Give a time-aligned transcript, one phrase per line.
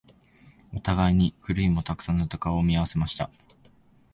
[0.73, 3.29] お互いにクリームをたくさん塗った顔を見合わせました